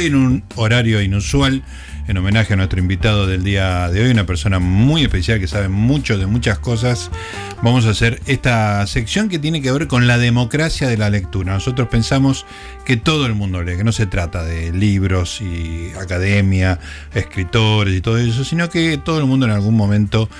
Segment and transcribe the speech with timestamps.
[0.00, 1.62] En un horario inusual,
[2.08, 5.68] en homenaje a nuestro invitado del día de hoy, una persona muy especial que sabe
[5.68, 7.10] mucho de muchas cosas,
[7.62, 11.52] vamos a hacer esta sección que tiene que ver con la democracia de la lectura.
[11.52, 12.46] Nosotros pensamos
[12.86, 16.78] que todo el mundo lee, que no se trata de libros y academia,
[17.14, 20.30] escritores y todo eso, sino que todo el mundo en algún momento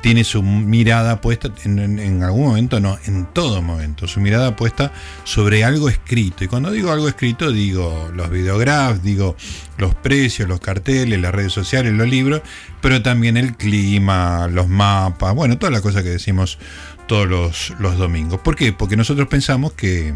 [0.00, 4.92] tiene su mirada puesta, en, algún momento no, en todo momento, su mirada puesta
[5.24, 6.44] sobre algo escrito.
[6.44, 9.36] Y cuando digo algo escrito, digo los videographs, digo
[9.76, 12.42] los precios, los carteles, las redes sociales, los libros,
[12.80, 16.58] pero también el clima, los mapas, bueno, todas las cosas que decimos
[17.06, 18.40] todos los, los domingos.
[18.40, 18.72] ¿Por qué?
[18.72, 20.14] Porque nosotros pensamos que...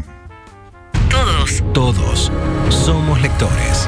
[1.09, 2.31] Todos, todos
[2.69, 3.87] somos lectores.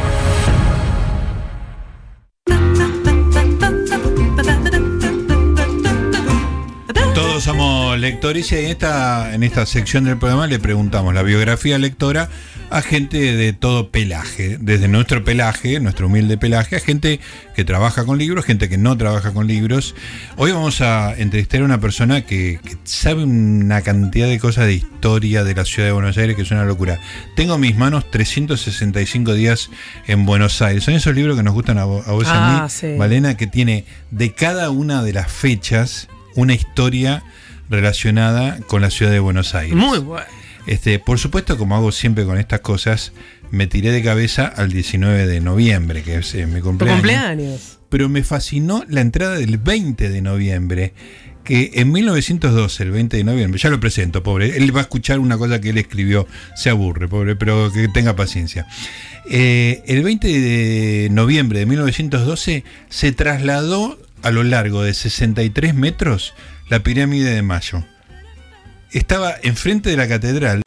[7.47, 12.27] Somos lectores y en esta, en esta sección del programa le preguntamos la biografía lectora
[12.69, 17.21] a gente de todo pelaje, desde nuestro pelaje, nuestro humilde pelaje, a gente
[17.55, 19.95] que trabaja con libros, gente que no trabaja con libros.
[20.35, 25.45] Hoy vamos a entrevistar a una persona que, sabe una cantidad de cosas de historia
[25.45, 26.99] de la ciudad de Buenos Aires que es una locura.
[27.37, 29.69] Tengo en mis manos 365 días
[30.05, 30.83] en Buenos Aires.
[30.83, 33.85] Son esos libros que nos gustan a, vos y a mí, ah, Valena, que tiene
[34.11, 37.23] de cada una de las fechas una historia
[37.69, 39.75] relacionada con la ciudad de Buenos Aires.
[39.75, 40.25] Muy bueno.
[40.67, 43.11] Este, por supuesto, como hago siempre con estas cosas,
[43.51, 46.99] me tiré de cabeza al 19 de noviembre, que es eh, mi cumpleaños.
[46.99, 47.79] cumpleaños.
[47.89, 50.93] Pero me fascinó la entrada del 20 de noviembre,
[51.43, 55.19] que en 1912, el 20 de noviembre, ya lo presento, pobre, él va a escuchar
[55.19, 58.67] una cosa que él escribió, se aburre, pobre, pero que tenga paciencia.
[59.29, 66.33] Eh, el 20 de noviembre de 1912 se trasladó a lo largo de 63 metros
[66.69, 67.83] la pirámide de Mayo.
[68.91, 70.61] Estaba enfrente de la catedral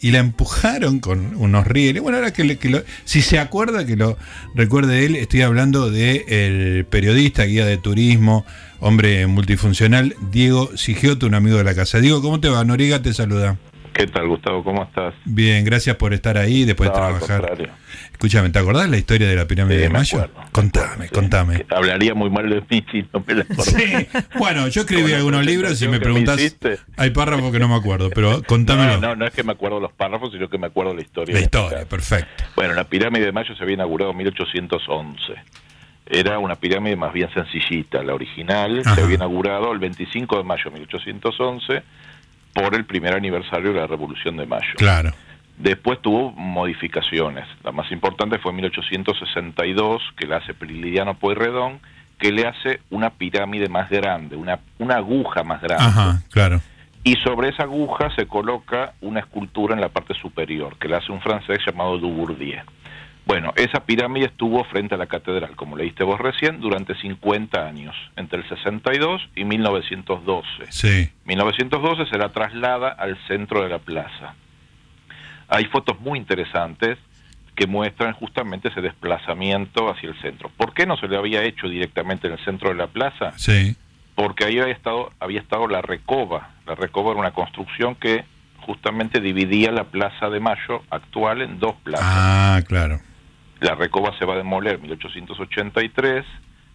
[0.00, 2.02] y la empujaron con unos rieles.
[2.02, 4.18] Bueno, ahora que, si se acuerda que lo
[4.54, 8.44] recuerde él, estoy hablando del el periodista, guía de turismo,
[8.80, 12.00] hombre multifuncional, Diego Sigioto, un amigo de la casa.
[12.00, 12.64] Diego, ¿cómo te va?
[12.64, 13.58] Noriega te saluda.
[13.92, 14.64] ¿Qué tal, Gustavo?
[14.64, 15.14] ¿Cómo estás?
[15.24, 17.70] Bien, gracias por estar ahí después de trabajar.
[18.12, 20.28] Escúchame, ¿te acordás la historia de la pirámide de Mayo?
[20.50, 21.66] contame, contame.
[21.68, 24.08] Hablaría muy mal de mí si no me la Sí,
[24.38, 26.56] bueno, yo escribí algunos libros y me preguntás.
[26.96, 29.00] Hay párrafos que no me acuerdo, pero contámelo.
[29.00, 31.34] No, no, no es que me acuerdo los párrafos, sino que me acuerdo la historia.
[31.34, 32.44] La historia, perfecto.
[32.56, 35.34] Bueno, la pirámide de Mayo se había inaugurado en 1811
[36.06, 38.02] era una pirámide más bien sencillita.
[38.02, 41.82] La original se había inaugurado el 25 de mayo de 1811
[42.52, 44.74] por el primer aniversario de la Revolución de Mayo.
[44.76, 45.12] Claro.
[45.58, 47.46] Después tuvo modificaciones.
[47.62, 51.80] La más importante fue en 1862, que la hace Prilidiano Pueyrredón,
[52.18, 55.84] que le hace una pirámide más grande, una, una aguja más grande.
[55.84, 56.60] Ajá, claro.
[57.04, 61.10] Y sobre esa aguja se coloca una escultura en la parte superior, que la hace
[61.10, 62.60] un francés llamado Dubourdieu.
[63.24, 67.94] Bueno, esa pirámide estuvo frente a la catedral, como leíste vos recién, durante 50 años,
[68.16, 70.46] entre el 62 y 1912.
[70.70, 71.10] Sí.
[71.24, 74.34] 1912 se la traslada al centro de la plaza.
[75.48, 76.98] Hay fotos muy interesantes
[77.54, 80.50] que muestran justamente ese desplazamiento hacia el centro.
[80.56, 83.32] ¿Por qué no se le había hecho directamente en el centro de la plaza?
[83.36, 83.76] Sí.
[84.14, 86.50] Porque ahí había estado, había estado la Recoba.
[86.66, 88.24] La Recoba era una construcción que
[88.62, 92.06] justamente dividía la Plaza de Mayo actual en dos plazas.
[92.08, 93.00] Ah, claro.
[93.62, 96.24] La Recoba se va a demoler en 1883,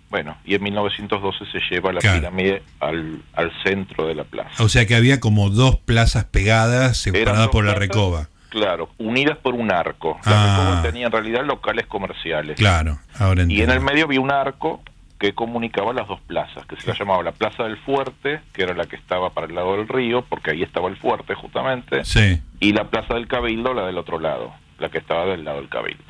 [0.09, 3.21] bueno, y en 1912 se lleva la pirámide al,
[3.63, 4.63] centro de la plaza.
[4.63, 8.29] O sea que había como dos plazas pegadas separadas por la Recoba.
[8.49, 10.17] Claro, unidas por un arco.
[10.25, 10.57] La ah.
[10.57, 12.55] Recoba tenía en realidad locales comerciales.
[12.55, 13.53] Claro, ahora entiendo.
[13.53, 14.81] Y en el medio había un arco
[15.19, 18.73] que comunicaba las dos plazas, que se la llamaba la Plaza del Fuerte, que era
[18.73, 22.39] la que estaba para el lado del río, porque ahí estaba el fuerte justamente, sí.
[22.59, 25.69] y la Plaza del Cabildo, la del otro lado la que estaba del lado del
[25.69, 26.03] cabildo.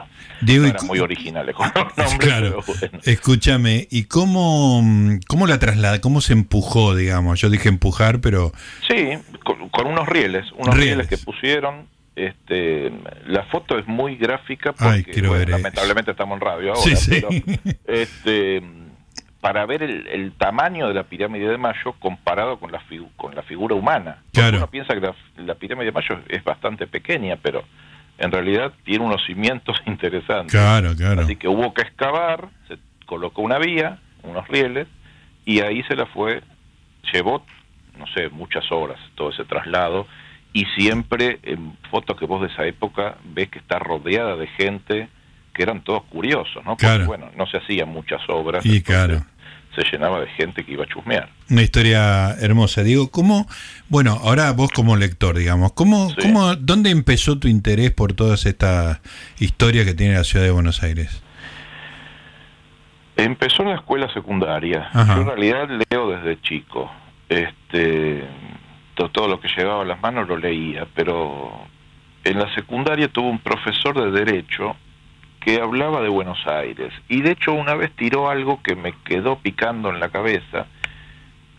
[0.46, 1.72] era muy original con
[2.20, 2.64] Claro.
[3.04, 4.84] Escúchame, ¿y cómo,
[5.28, 6.02] cómo la traslada?
[6.02, 7.40] ¿Cómo se empujó, digamos?
[7.40, 8.52] Yo dije empujar, pero...
[8.88, 11.08] Sí, con, unos rieles, unos rieles.
[11.08, 11.88] que pusieron.
[12.16, 12.92] Este,
[13.28, 17.30] la foto es muy gráfica porque lamentablemente estamos en radio ahora, pero
[17.86, 18.64] este,
[19.40, 22.82] para ver el, tamaño de la pirámide de Mayo comparado con la,
[23.16, 24.24] con la figura humana.
[24.34, 24.58] Claro.
[24.58, 27.64] Uno piensa que la, la pirámide de Mayo es bastante pequeña, pero
[28.18, 30.52] en realidad tiene unos cimientos interesantes.
[30.52, 31.22] Claro, claro.
[31.22, 34.88] Así que hubo que excavar, se colocó una vía, unos rieles,
[35.46, 36.42] y ahí se la fue,
[37.14, 37.46] llevó,
[37.98, 40.08] no sé, muchas horas todo ese traslado,
[40.54, 45.10] y siempre en fotos que vos de esa época ves que está rodeada de gente
[45.54, 46.78] que eran todos curiosos, ¿no?
[46.78, 47.06] Claro.
[47.06, 48.64] bueno, no se hacían muchas obras.
[48.66, 49.26] Y entonces claro.
[49.78, 51.30] Se llenaba de gente que iba a chusmear.
[51.52, 52.82] Una historia hermosa.
[52.82, 53.46] Digo, ¿cómo,
[53.90, 56.16] bueno, ahora vos como lector, digamos, ¿cómo, Sí.
[56.24, 59.00] cómo, ¿dónde empezó tu interés por todas estas
[59.38, 61.22] historias que tiene la ciudad de Buenos Aires?
[63.18, 64.90] Empezó en la escuela secundaria.
[64.94, 65.16] Ajá.
[65.16, 66.92] Yo en realidad leo desde chico.
[67.30, 68.24] Este,
[68.96, 71.52] to- todo lo que llegaba a las manos lo leía, pero
[72.24, 74.76] en la secundaria tuve un profesor de derecho
[75.48, 79.38] que hablaba de Buenos Aires y de hecho una vez tiró algo que me quedó
[79.40, 80.66] picando en la cabeza,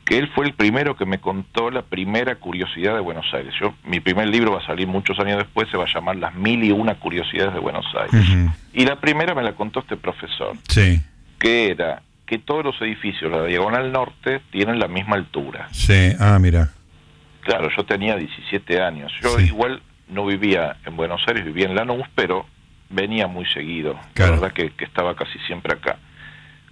[0.05, 3.55] que él fue el primero que me contó la primera curiosidad de Buenos Aires.
[3.58, 6.35] Yo mi primer libro va a salir muchos años después, se va a llamar Las
[6.35, 8.26] mil y una curiosidades de Buenos Aires.
[8.75, 11.00] Y la primera me la contó este profesor Sí,
[11.38, 15.69] que era que todos los edificios de la Diagonal Norte tienen la misma altura.
[15.73, 16.73] sí, ah, mira.
[17.41, 19.11] Claro, yo tenía 17 años.
[19.23, 19.46] Yo Sí.
[19.46, 19.81] igual
[20.11, 22.44] no vivía en Buenos Aires, vivía en Lanús, pero
[22.90, 23.99] venía muy seguido.
[24.14, 24.35] Claro.
[24.37, 25.99] La verdad que, que estaba casi siempre acá.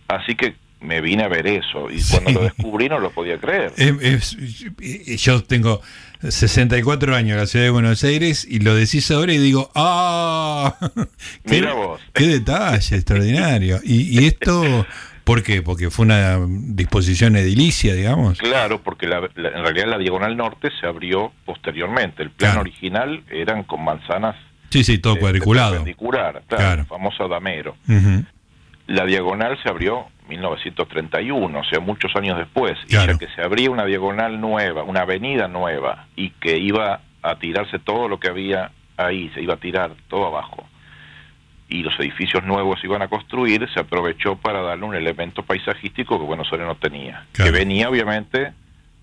[0.08, 2.34] Así que me vine a ver eso y cuando Sí.
[2.34, 3.72] lo descubrí no lo podía creer.
[3.76, 4.00] Es-
[4.36, 5.80] es- eh, yo tengo
[6.28, 10.74] 64 años en la ciudad de Buenos Aires y lo decís ahora y digo, ¡ah!
[11.44, 12.00] ¡Qué, Mira vos.
[12.12, 13.80] qué detalle extraordinario!
[13.84, 14.86] Y, y esto,
[15.24, 15.62] ¿por qué?
[15.62, 18.38] Porque fue una disposición edilicia, digamos.
[18.38, 22.22] Claro, porque la- la- en realidad la Diagonal Norte se abrió posteriormente.
[22.22, 22.60] El plan Claro.
[22.62, 24.36] original eran con manzanas
[24.78, 25.70] Sí, sí, todo eh, cuadriculado.
[25.72, 26.80] perpendicular, claro, Claro.
[26.82, 27.76] el famoso Damero.
[28.88, 32.78] La diagonal se abrió en 1931, o sea, muchos años después.
[32.88, 33.12] Claro.
[33.12, 37.36] Y ya que se abría una diagonal nueva, una avenida nueva, y que iba a
[37.38, 40.64] tirarse todo lo que había ahí, se iba a tirar todo abajo,
[41.68, 46.18] y los edificios nuevos se iban a construir, se aprovechó para darle un elemento paisajístico
[46.20, 47.50] que Buenos Aires no tenía, Claro.
[47.52, 48.52] que venía obviamente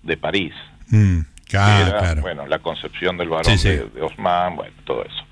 [0.02, 0.54] de París.
[0.88, 2.22] Mm, que claro, era, claro.
[2.22, 3.68] bueno, la concepción del varón Sí, sí.
[3.68, 5.23] De, de Osman, bueno, todo eso.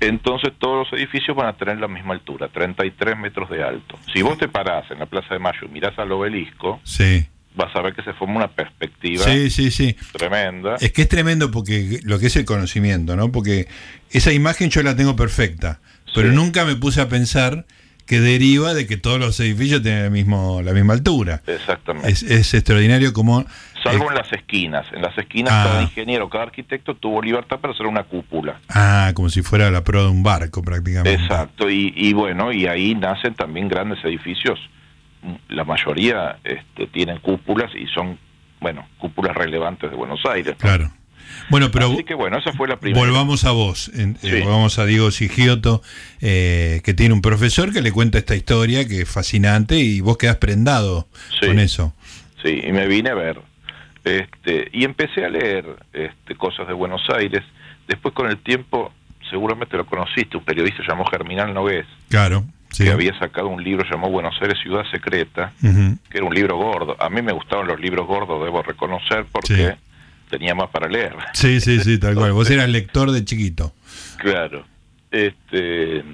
[0.00, 3.98] Entonces todos los edificios van a tener la misma altura, 33 metros de alto.
[4.12, 7.74] Si vos te parás en la Plaza de Mayo y mirás al obelisco, Sí, vas
[7.74, 9.96] a ver que se forma una perspectiva sí, sí, sí.
[10.12, 10.76] tremenda.
[10.80, 13.32] Es que es tremendo porque lo que es el conocimiento, ¿no?
[13.32, 13.68] Porque
[14.10, 15.80] esa imagen yo la tengo perfecta,
[16.14, 16.36] pero Sí.
[16.36, 17.64] nunca me puse a pensar
[18.04, 21.42] que deriva de que todos los edificios tienen el mismo, la misma altura.
[21.46, 22.08] Exactamente.
[22.10, 23.44] Es, es extraordinario como...
[23.90, 24.86] Salvo en las esquinas.
[24.92, 25.64] En las esquinas Ah.
[25.66, 28.60] cada ingeniero, cada arquitecto tuvo libertad para hacer una cúpula.
[28.68, 31.14] ah, como si fuera la proa de un barco prácticamente.
[31.22, 31.70] Exacto.
[31.70, 34.58] Y, y bueno, y ahí nacen también grandes edificios.
[35.48, 38.18] La mayoría este, tienen cúpulas y son,
[38.60, 40.52] bueno, cúpulas relevantes de Buenos Aires.
[40.54, 40.58] ¿no?
[40.58, 40.90] Claro.
[41.50, 43.04] Bueno, pero Así que bueno, esa fue la primera.
[43.04, 44.40] volvamos a vos, en- eh, Sí.
[44.42, 45.82] volvamos a Diego Sigioto,
[46.20, 50.16] eh, que tiene un profesor que le cuenta esta historia que es fascinante y vos
[50.18, 51.08] quedás prendado
[51.40, 51.48] Sí.
[51.48, 51.92] con eso.
[52.44, 53.40] Sí, y me vine a ver.
[54.06, 57.42] Este, y empecé a leer este, cosas de Buenos Aires.
[57.88, 58.92] Después con el tiempo,
[59.28, 62.84] seguramente lo conociste, un periodista llamado Germinal Nogués, Claro, sí.
[62.84, 66.96] que había sacado un libro llamado Buenos Aires Ciudad Secreta, que era un libro gordo.
[67.00, 69.66] A mí me gustaban los libros gordos, debo reconocer, porque Sí.
[70.30, 71.16] tenía más para leer.
[71.32, 72.32] Sí, sí, sí, tal cual.
[72.32, 73.72] Vos eras lector de chiquito.
[74.18, 74.64] Claro.
[75.10, 76.04] Este,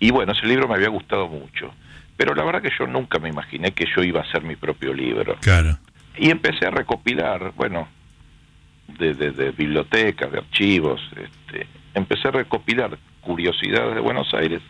[0.00, 1.72] y bueno, ese libro me había gustado mucho.
[2.16, 4.92] Pero la verdad que yo nunca me imaginé que yo iba a hacer mi propio
[4.94, 5.36] libro.
[5.42, 5.78] Claro.
[6.18, 7.88] Y empecé a recopilar, bueno,
[8.98, 14.62] de, de- de bibliotecas, de archivos, este, empecé a recopilar curiosidades de Buenos Aires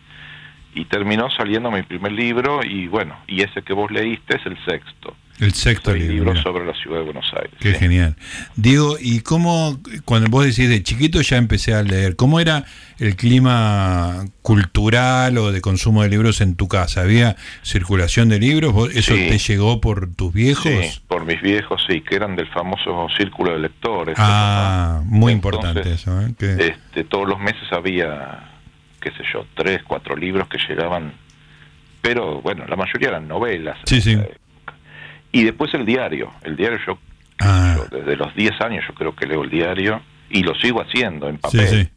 [0.73, 4.57] y terminó saliendo mi primer libro y bueno, y ese que vos leíste es el
[4.65, 5.15] sexto.
[5.39, 6.33] El sexto libro.
[6.33, 7.51] libro sobre la ciudad de Buenos Aires.
[7.59, 7.77] Qué sí.
[7.79, 8.15] genial.
[8.55, 12.65] Diego, ¿y cómo, cuando vos decís de chiquito ya empecé a leer, cómo era
[12.97, 17.01] el clima cultural o de consumo de libros en tu casa?
[17.01, 18.73] ¿Había circulación de libros?
[18.73, 19.27] ¿Vos- ¿Eso Sí.
[19.29, 20.63] te llegó por tus viejos?
[20.71, 24.15] Sí, por mis viejos, sí, que eran del famoso círculo de lectores.
[24.17, 26.19] Ah, muy Entonces, importante eso.
[26.19, 26.33] ¿eh?
[26.75, 28.53] Este, todos los meses había,
[28.99, 31.13] qué sé yo, tres, cuatro libros que llegaban,
[32.01, 33.77] pero bueno, la mayoría eran novelas.
[33.85, 34.13] Sí, sí.
[34.13, 34.37] Eh,
[35.39, 36.31] Y después el diario.
[36.43, 36.97] El diario yo,
[37.39, 37.75] Ah.
[37.77, 41.29] yo desde los 10 años yo creo que leo el diario y lo sigo haciendo
[41.29, 41.67] en papel.
[41.67, 41.89] sí.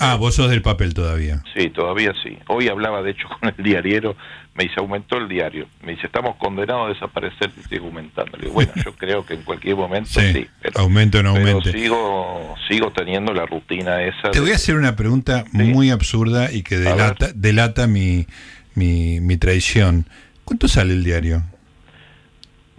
[0.00, 1.40] Ah, vos sos del papel todavía.
[1.56, 2.36] Sí, todavía sí.
[2.48, 4.16] Hoy hablaba, de hecho, con el diariero,
[4.54, 5.66] me dice, aumentó el diario.
[5.84, 8.36] Me dice, estamos condenados a desaparecer y sigue aumentando.
[8.36, 11.34] Le digo, bueno, yo creo que en cualquier momento Sí, sí, pero, aumente o no
[11.34, 11.72] pero aumente.
[11.78, 14.30] sigo, sigo teniendo la rutina esa.
[14.32, 15.58] Te de- voy a hacer una pregunta Sí.
[15.58, 18.26] muy absurda y que delata, delata mi,
[18.74, 20.06] mi, mi traición.
[20.44, 21.42] ¿Cuánto sale el diario?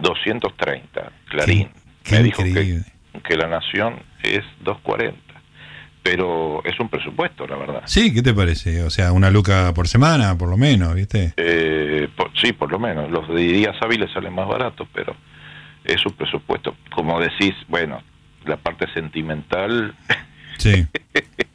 [0.00, 1.68] 230, Clarín.
[2.02, 2.80] Qué- qué me dijo que,
[3.22, 5.18] que la nación es 240.
[6.02, 7.82] Pero es un presupuesto, la verdad.
[7.84, 8.82] Sí, ¿qué te parece?
[8.84, 11.34] O sea, una luca por semana, por lo menos, ¿viste?
[11.36, 13.10] Eh, por- sí, por lo menos.
[13.10, 15.14] Los de días hábiles salen más baratos, pero
[15.84, 16.74] es un presupuesto.
[16.94, 18.02] Como decís, bueno,
[18.46, 19.94] la parte sentimental
[20.56, 20.86] Sí.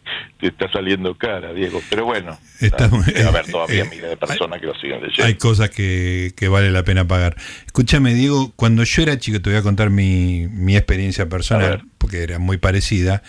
[0.47, 1.81] está saliendo cara, Diego.
[1.89, 5.23] Pero bueno, Está debe haber todavía eh, miles de personas que lo siguen leyendo.
[5.25, 7.35] Hay cosas que, que vale la pena pagar.
[7.65, 11.83] Escúchame, Diego, cuando yo era chico, te voy a contar mi, mi experiencia A personal,
[11.97, 13.23] porque era muy parecida.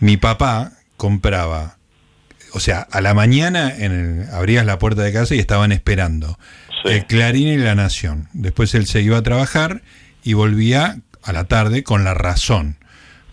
[0.00, 1.78] Mi papá compraba,
[2.52, 6.38] o sea, a la mañana en el- abrías la puerta de casa y estaban esperando
[6.84, 6.88] Sí.
[6.94, 8.28] el Clarín y La Nación.
[8.32, 9.82] Después él se iba a trabajar
[10.24, 12.76] y volvía a la tarde con La Razón.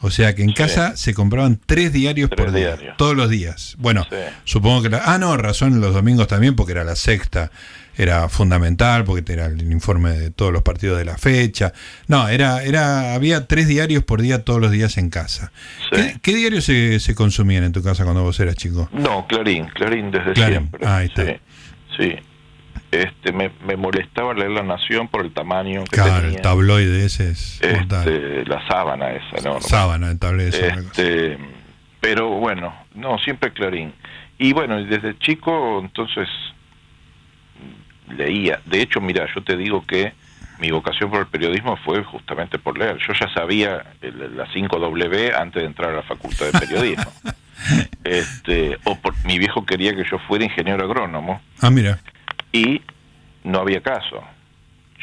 [0.02, 0.56] O sea que en Sí.
[0.56, 2.98] casa se compraban tres diarios Tres por día, diarios.
[2.98, 3.76] todos los días.
[3.80, 4.16] Bueno, Sí.
[4.46, 7.52] supongo que la, ah no, razón los domingos también porque era la sexta,
[7.98, 11.74] era fundamental porque era el informe de todos los partidos de la fecha.
[12.08, 15.52] No, era era había tres diarios por día todos los días en casa.
[15.92, 15.98] Sí.
[15.98, 18.90] ¿Qué, qué diarios se, se consumían en tu casa cuando vos eras chico?
[18.94, 20.88] No, Clarín, Clarín desde Clarín, siempre.
[20.88, 21.26] ahí está.
[21.98, 22.16] Sí.
[22.92, 26.38] Este, me, me molestaba leer La Nación por el tamaño que Claro, tenía.
[26.38, 27.60] el tabloide ese es.
[27.62, 29.62] Este, la sábana esa, ¿no?
[29.62, 30.68] Sábana, el tabloide.
[30.70, 31.38] Este,
[32.02, 33.94] pero bueno, no, siempre Clarín.
[34.40, 36.28] Y bueno, desde chico entonces
[38.10, 38.60] leía.
[38.66, 40.14] De hecho, mira, yo te digo que
[40.60, 42.98] mi vocación por el periodismo fue justamente por leer.
[43.08, 47.12] Yo ya sabía el- la 5W antes de entrar a la facultad de periodismo.
[48.04, 52.00] este, o por, mi viejo quería que yo fuera ingeniero agrónomo Ah, mira.
[52.52, 52.82] Y
[53.44, 54.24] no había caso.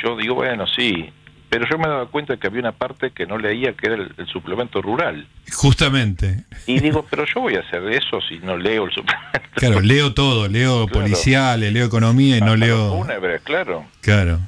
[0.03, 1.11] Yo digo, bueno, sí,
[1.49, 4.12] pero yo me daba cuenta que había una parte que no leía, que era el-
[4.19, 5.26] el suplemento rural.
[5.55, 6.45] Justamente.
[6.67, 9.41] Y digo, pero yo voy a hacer eso si no leo el suplemento.
[9.55, 11.00] Claro, leo todo, leo Claro.
[11.03, 12.91] policiales, leo economía y no leo.
[12.99, 13.87] fúnebres, claro.
[14.03, 14.41] Claro.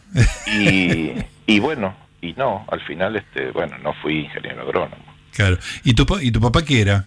[0.46, 1.12] Y,
[1.46, 5.56] y bueno, y no, al final, este bueno, no fui ingeniero agrónomo, Claro.
[5.84, 7.06] ¿Y tu, ¿Y tu papá qué era?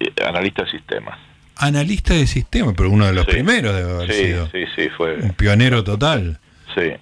[0.00, 1.18] Eh, analista de sistemas.
[1.56, 3.32] Analista de sistema, pero uno de los Sí.
[3.32, 4.46] primeros debe haber Sí, sido.
[4.50, 6.38] sí, sí, fue, Un pionero total.
[6.74, 6.92] sí.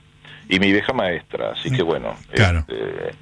[0.49, 2.61] Y mi vieja maestra, así que bueno, Claro.
[2.69, 3.13] este,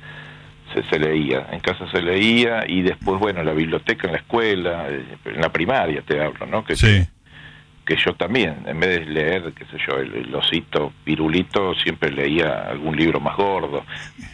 [0.75, 4.19] se, se leía, en casa se leía y después, bueno, en la biblioteca, en la
[4.19, 6.65] escuela, eh, en la primaria te hablo, ¿no?
[6.65, 7.07] Que, Sí.
[7.85, 12.11] Que yo también, en vez de leer, qué sé yo, el, el osito pirulito, siempre
[12.11, 13.85] leía algún libro más gordo.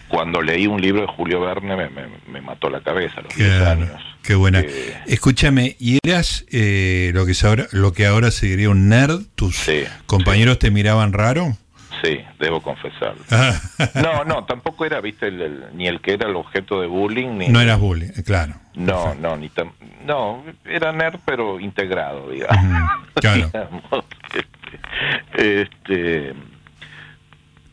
[0.09, 3.35] Cuando leí un libro de Julio Verne me, me- me mató la cabeza a los
[3.35, 3.71] 10 Claro.
[3.83, 4.03] años.
[4.23, 4.61] Qué buena.
[4.61, 9.23] Eh, Escúchame, ¿y eras eh, lo que ahora, lo que ahora se diría un nerd?
[9.35, 11.57] ¿Tus Sí, compañeros te miraban raro?
[12.03, 13.23] Sí, debo confesarlo.
[13.31, 13.55] Ah,
[14.03, 17.37] No, no, tampoco era, viste, el- el- ni el que era el objeto de bullying,
[17.39, 17.49] ni...
[17.49, 18.55] no eras bully, eh, claro.
[18.75, 19.73] No, no, ni tam-
[20.05, 22.91] no, era nerd pero integrado, digamos.
[23.15, 23.49] Claro.
[23.53, 26.35] Digamos, este, este,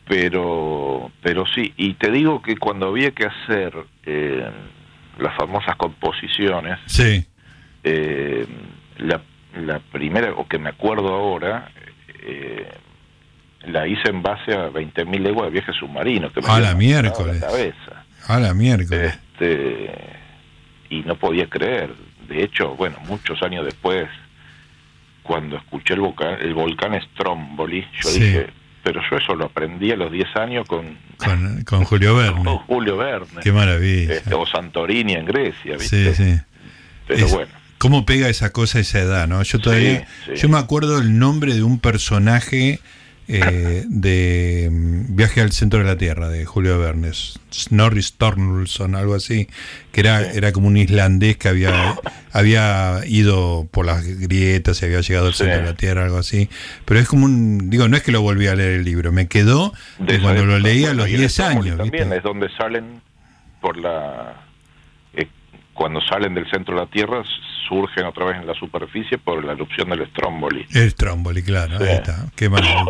[0.08, 3.72] pero, pero sí, y te digo que cuando había que hacer
[4.04, 4.48] eh,
[5.18, 7.24] las famosas composiciones, Sí.
[7.84, 8.46] eh,
[8.98, 9.20] la,
[9.56, 11.70] la primera, o que me acuerdo ahora,
[12.22, 12.68] eh,
[13.66, 16.32] la hice en base a 20.000 leguas de viaje submarino.
[16.32, 17.40] Que me A la miércoles.
[17.40, 18.04] La cabeza.
[18.28, 19.18] A la miércoles.
[19.32, 19.90] Este,
[20.90, 21.90] y no podía creer.
[22.28, 24.08] De hecho, bueno, muchos años después,
[25.22, 28.20] cuando escuché el volcán, el volcán Stromboli, yo Sí.
[28.20, 28.46] dije,
[28.82, 32.60] pero yo eso lo aprendí a los 10 años con, Con, con Julio con Verne.
[32.66, 33.40] Julio Verne.
[33.42, 34.14] Qué maravilla.
[34.14, 36.14] Este, o Santorini en Grecia, Sí, ¿viste?
[36.14, 36.40] sí.
[37.08, 39.42] Pero Es- bueno, ¿Cómo pega esa cosa a esa edad, no?
[39.42, 40.40] Yo todavía, Sí, sí.
[40.42, 42.80] yo me acuerdo el nombre de un personaje
[43.28, 47.10] eh, de mm, Viaje al Centro de la Tierra, de Julio Verne,
[47.52, 49.48] Snorri Sturluson, algo así,
[49.92, 51.96] que era, era como un islandés que había,
[52.32, 55.38] había ido por las grietas y había llegado al Sí.
[55.44, 56.48] centro de la Tierra, algo así.
[56.84, 59.26] Pero es como un, digo, no es que lo volví a leer el libro, me
[59.28, 61.78] quedó de, cuando lo época, leí a los y el 10 Stromboli años.
[61.78, 62.16] También ¿viste?
[62.18, 63.00] es donde salen
[63.60, 64.34] por la...
[65.14, 65.26] eh,
[65.74, 67.22] cuando salen del centro de la Tierra,
[67.68, 70.64] surgen otra vez en la superficie por la erupción del Stromboli.
[70.72, 71.84] El Stromboli, claro, Sí.
[71.84, 72.26] ahí está.
[72.36, 72.84] Qué maravilla.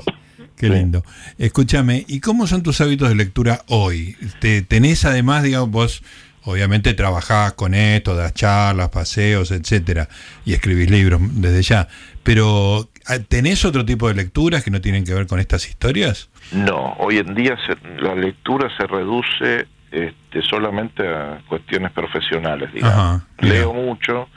[0.56, 0.72] Qué Sí.
[0.72, 1.04] lindo.
[1.38, 4.16] Escúchame, ¿y cómo son tus hábitos de lectura hoy?
[4.40, 6.02] ¿Te, ¿Tenés además, digamos, vos
[6.44, 10.08] obviamente trabajás con esto, das charlas, paseos, etcétera,
[10.44, 11.88] y escribís libros desde ya,
[12.22, 16.28] pero ah, ¿tenés otro tipo de lecturas que no tienen que ver con estas historias?
[16.52, 22.96] No, hoy en día se- la lectura se reduce este, solamente a cuestiones profesionales, digamos.
[22.96, 23.26] Ajá.
[23.40, 24.28] Leo mucho,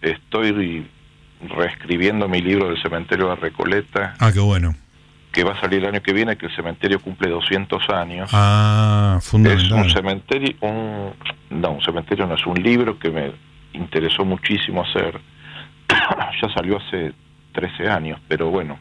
[0.00, 0.86] estoy
[1.56, 4.74] reescribiendo mi libro del cementerio de Recoleta, Ah, qué bueno.
[5.32, 8.30] Que va a salir el año que viene, que el cementerio cumple 200 años.
[8.32, 9.90] Ah, es un fundamental.
[9.90, 11.12] cementerio, un,
[11.50, 13.32] no, un cementerio no, es un libro que me
[13.72, 15.18] interesó muchísimo hacer.
[15.88, 17.12] ya salió hace
[17.52, 18.78] 13 años, pero bueno,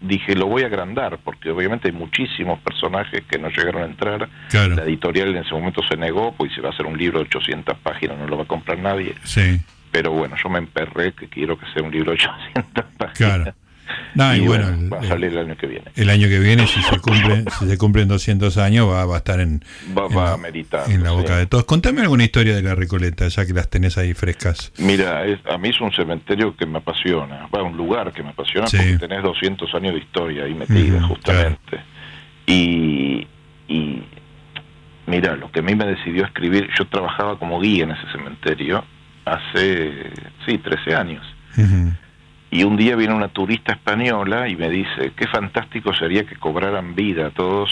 [0.00, 4.28] dije, lo voy a agrandar, porque obviamente hay muchísimos personajes que no llegaron a entrar.
[4.48, 7.18] Claro, La editorial en ese momento se negó, pues se va a hacer un libro
[7.18, 9.14] de 800 páginas, no lo va a comprar nadie.
[9.24, 13.16] sí, Pero bueno, yo me emperré que quiero que sea un libro de 800 páginas.
[13.16, 13.54] claro.
[14.14, 15.84] No, y, Y bueno, va a salir el año que viene.
[15.96, 19.18] El año que viene, si se cumplen, si se cumplen 200 años, va, va a
[19.18, 19.62] estar en,
[19.96, 21.38] Va- en va la, en la boca sí.
[21.40, 21.64] de todos.
[21.64, 24.72] Contame alguna historia de la Recoleta, ya que las tenés ahí frescas.
[24.78, 28.30] Mira, es- a mí es un cementerio que me apasiona, va, un lugar que me
[28.30, 28.76] apasiona Sí.
[28.76, 31.78] porque tenés 200 años de historia ahí metida, justamente.
[32.46, 33.26] Y,
[33.68, 34.02] y
[35.06, 38.84] mira, lo que a mí me decidió escribir, yo trabajaba como guía en ese cementerio
[39.24, 40.10] hace,
[40.46, 41.24] sí, 13 años.
[42.50, 46.94] Y un día viene una turista española y me dice, qué fantástico sería que cobraran
[46.94, 47.70] vida todos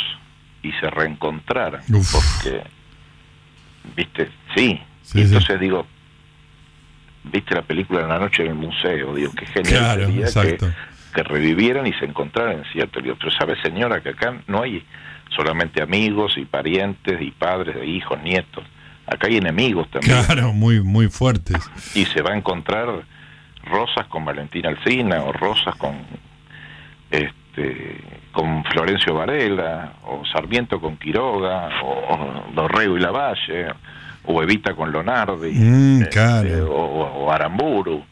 [0.63, 1.83] y se reencontraran.
[1.93, 2.13] Uf.
[2.13, 2.63] Porque,
[3.97, 4.81] viste, sí.
[5.03, 5.27] Sí, y sí.
[5.29, 5.87] entonces digo,
[7.25, 10.59] viste la película de la noche en el museo, digo, qué genial Claro, sería
[11.15, 13.01] que revivieran y se encontraran, ¿cierto?
[13.01, 14.85] Digo, pero sabe señora que acá no hay
[15.35, 18.65] solamente amigos y parientes y padres de hijos, nietos.
[19.07, 21.57] Acá hay enemigos también Claro, muy, muy fuertes.
[21.95, 23.05] y se va a encontrar
[23.69, 25.97] Rosas con Valentina Alcina o Rosas con
[27.11, 28.01] este
[28.33, 33.69] con Florencio Varela o Sarmiento con Quiroga o, o Dorrego y Lavalle
[34.25, 38.05] o Evita con Lonardi Mm, este, o, o Aramburu.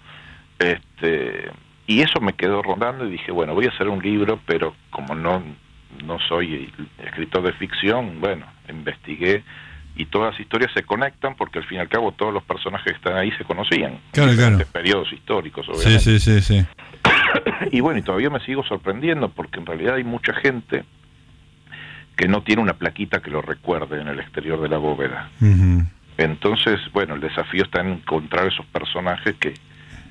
[0.59, 1.51] Este
[1.87, 5.15] y eso me quedó rondando y dije bueno voy a hacer un libro pero como
[5.15, 5.43] no
[6.05, 6.73] no soy
[7.05, 9.45] escritor de ficción bueno investigué
[9.97, 12.93] y todas las historias se conectan porque al fin y al cabo todos los personajes
[12.93, 14.59] que están ahí se conocían Claro, en claro.
[14.73, 16.67] periodos históricos obviamente sí, sí, sí.
[17.73, 20.85] y bueno, y todavía me sigo sorprendiendo porque en realidad hay mucha gente
[22.17, 25.31] que no tiene una plaquita que lo recuerde en el exterior de la bóveda.
[26.17, 29.53] Entonces, bueno, el desafío está en encontrar esos personajes que,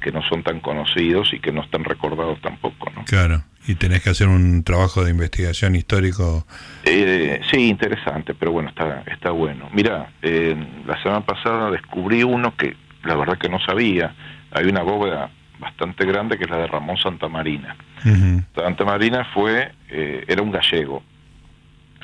[0.02, 3.04] que no son tan conocidos y que no están recordados tampoco, ¿no?
[3.06, 3.44] Claro.
[3.68, 6.46] Y tenés que hacer un trabajo de investigación histórico.
[6.84, 9.70] Eh, sí, interesante, pero bueno, está, está bueno.
[9.74, 10.56] Mira, eh,
[10.86, 14.14] la semana pasada descubrí uno que la verdad que no sabía.
[14.52, 15.30] Hay una bóveda
[15.60, 17.76] bastante grande que es la de Ramón Santamarina.
[18.06, 18.44] Ujú.
[18.56, 21.02] Santa Marina fue, eh, era un gallego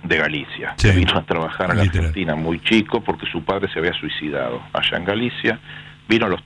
[0.04, 0.88] de Galicia, Sí.
[0.90, 1.84] que vino a trabajar en la.
[1.84, 5.60] Argentina muy chico porque su padre se había suicidado allá en Galicia,
[6.10, 6.42] vino a los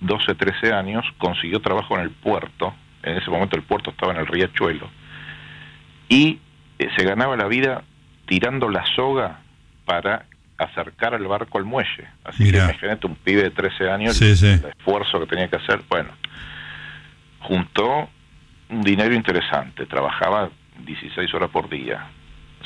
[0.00, 2.72] 12, 13 años, consiguió trabajo en el puerto,
[3.04, 4.90] en ese momento el puerto estaba en el riachuelo,
[6.08, 6.38] y
[6.78, 7.82] eh, se ganaba la vida
[8.26, 9.40] tirando la soga
[9.84, 10.24] para
[10.58, 12.06] acercar el barco al muelle.
[12.24, 12.60] Así Mirá.
[12.60, 14.46] que imagínate un pibe de 13 años, Sí, sí.
[14.46, 15.80] el esfuerzo que tenía que hacer.
[15.88, 16.10] Bueno,
[17.40, 18.08] juntó
[18.70, 20.50] un dinero interesante, trabajaba
[20.86, 22.06] 16 horas por día.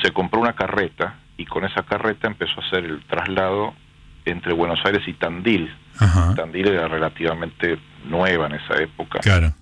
[0.03, 3.75] Se compró una carreta y con esa carreta empezó a hacer el traslado
[4.25, 5.73] entre Buenos Aires y Tandil.
[5.99, 6.35] Ajá.
[6.35, 9.19] Tandil era relativamente nueva en esa época.
[9.21, 9.53] Claro.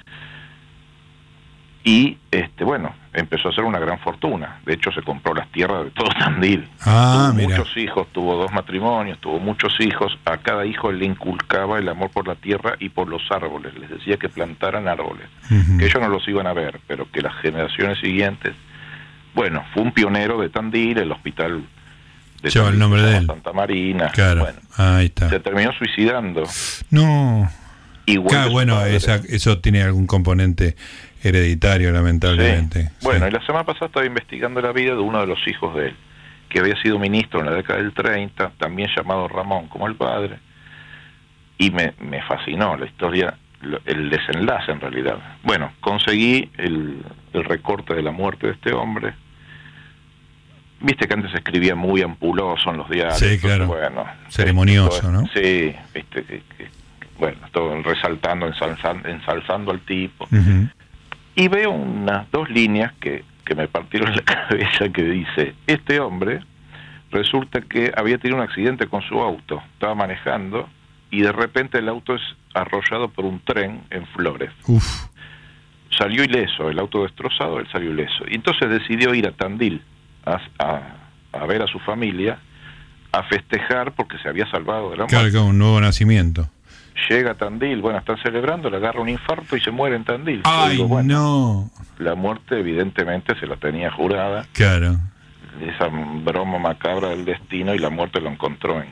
[1.89, 4.59] Y este bueno, empezó a hacer una gran fortuna.
[4.67, 6.69] De hecho, se compró las tierras de todo Tandil.
[6.81, 7.59] Ah, tuvo mira.
[7.61, 10.19] muchos hijos, tuvo dos matrimonios, tuvo muchos hijos.
[10.25, 13.73] A cada hijo le inculcaba el amor por la tierra y por los árboles.
[13.79, 15.29] Les decía que plantaran árboles.
[15.79, 18.53] Que ellos no los iban a ver, pero que las generaciones siguientes.
[19.37, 21.63] Bueno, fue un pionero de Tandil, el hospital
[22.43, 23.27] de el nombre de él.
[23.27, 24.09] Santa Marina.
[24.13, 24.41] Claro.
[24.41, 25.29] Bueno, Ahí está.
[25.31, 26.43] se terminó suicidando.
[26.91, 27.49] No.
[28.09, 30.77] Igual Claro, bueno, esa- eso tiene algún componente
[31.27, 32.83] hereditario, lamentablemente.
[32.83, 32.89] Sí.
[33.03, 33.31] Bueno, Sí.
[33.31, 35.97] y la semana pasada estaba investigando la vida de uno de los hijos de él,
[36.49, 40.39] que había sido ministro en la década del 30, también llamado Ramón como el padre,
[41.59, 45.17] y me, me fascinó la historia, lo- el desenlace en realidad.
[45.43, 49.15] Bueno, conseguí el, el recorte de la muerte de este hombre.
[50.79, 53.19] Viste que antes se escribía muy ampuloso en los diarios.
[53.19, 53.67] Sí, claro.
[53.67, 55.27] Bueno, Ceremonioso, todo- ¿no?
[55.35, 56.69] Sí, viste que, que-
[57.19, 60.69] bueno, todo resaltando, ensalzando, ensalzando al tipo Ujú.
[61.37, 66.41] Y veo unas dos líneas que, que me partieron la cabeza que dice, este hombre
[67.13, 70.69] resulta que había tenido un accidente con su auto, estaba manejando
[71.11, 72.23] y de repente el auto es
[72.55, 74.51] arrollado por un tren en Flores.
[74.67, 75.07] Uf.
[75.97, 78.25] Salió ileso, el auto destrozado, él salió ileso.
[78.29, 79.83] Y entonces decidió ir a Tandil
[80.25, 80.97] a, a-
[81.33, 82.39] a ver a su familia,
[83.13, 85.31] a festejar porque se había salvado de la muerte.
[85.31, 86.49] claro, un nuevo nacimiento.
[87.09, 90.41] Llega a Tandil, bueno, están celebrando, le agarra un infarto y se muere en Tandil.
[90.45, 91.71] Ay, digo, bueno, no.
[92.05, 94.97] la muerte evidentemente se la tenía jurada, Claro.
[95.61, 98.89] esa broma macabra del destino y la muerte lo encontró en,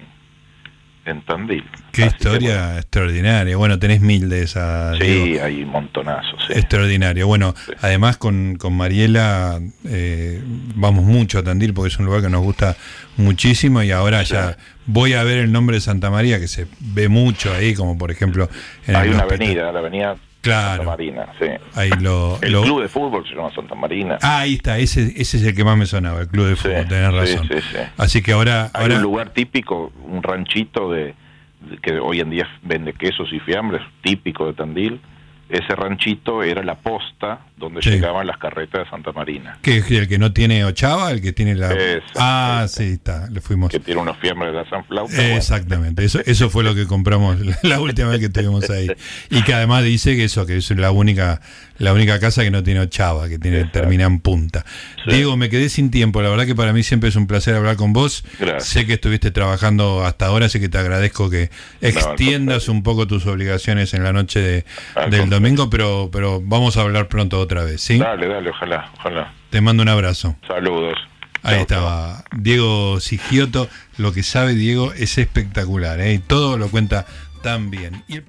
[1.07, 1.63] en Tandil.
[1.93, 3.57] Qué Así que, historia extraordinaria.
[3.57, 4.97] Bueno, tenés mil de esas.
[4.99, 6.45] sí, hay montonazos.
[6.47, 6.53] Sí.
[6.55, 7.27] Extraordinario.
[7.27, 7.73] Bueno, Sí.
[7.83, 10.41] además con, con Mariela eh,
[10.75, 12.77] vamos mucho a Tandil porque es un lugar que nos gusta
[13.17, 17.09] muchísimo y ahora ya voy a ver el nombre de Santa María que se ve
[17.09, 18.49] mucho ahí, como por ejemplo
[18.87, 19.43] en hay el una hospital.
[19.47, 20.77] avenida, la avenida Claro.
[20.85, 21.47] Santa Marina, sí.
[21.75, 24.19] Ahí lo, El lo- club de fútbol se llama Santa Marina.
[24.23, 26.63] Ah, ahí está, ese, ese es el que más me sonaba, el club de Sí,
[26.69, 27.49] fútbol, tenés sí, razón.
[27.49, 27.79] sí, sí.
[27.97, 31.15] Así que ahora, Hay ahora un lugar típico, un ranchito de,
[31.61, 35.01] de- que hoy en día vende quesos y fiambres, típico de Tandil,
[35.49, 37.91] ese ranchito era la posta donde Sí.
[37.91, 41.11] llegaban las carretas de Santa Marina, ¿Qué es el que no tiene ochava?
[41.11, 41.73] ¿El que tiene la.?
[42.17, 43.71] Ah, sí, está, le fuimos.
[43.71, 45.15] que tiene unos fiambres de la San Flauta.
[45.15, 45.37] bueno.
[45.37, 48.89] Exactamente, eso, eso fue lo que compramos la última vez que estuvimos ahí.
[49.31, 51.41] Y que además dice que eso, que es la única,
[51.79, 53.81] la única casa que no tiene ochava, que tiene, Exacto.
[53.81, 54.65] termina en punta.
[55.05, 55.15] Sí.
[55.17, 57.77] Diego, me quedé sin tiempo, la verdad que para mí siempre es un placer hablar
[57.77, 58.25] con vos.
[58.39, 58.69] Gracias.
[58.69, 63.27] Sé que estuviste trabajando hasta ahora, así que te agradezco que extiendas un poco tus
[63.27, 64.65] obligaciones en la noche de-
[65.11, 67.99] del domingo, pero, pero vamos a hablar pronto otra vez, ¿sí?
[67.99, 69.33] Dale, dale, ojalá, ojalá.
[69.51, 70.37] Te mando un abrazo.
[70.47, 70.97] Saludos.
[71.43, 73.69] Ahí estaba Diego Sigioto.
[73.99, 76.21] Lo que sabe Diego es espectacular, ¿eh?
[76.27, 77.05] todo lo cuenta
[77.43, 78.03] tan bien.
[78.09, 78.25] Y el-